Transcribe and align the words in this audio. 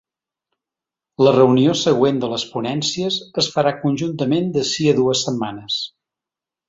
La 1.25 1.33
reunió 1.35 1.75
següent 1.81 2.17
de 2.23 2.29
les 2.31 2.45
ponències 2.53 3.19
es 3.43 3.51
farà 3.59 3.75
conjuntament 3.85 4.49
d’ací 4.57 4.89
a 4.95 4.97
dues 5.01 5.23
setmanes. 5.29 5.77